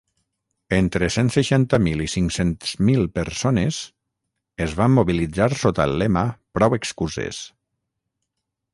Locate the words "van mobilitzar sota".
4.83-5.89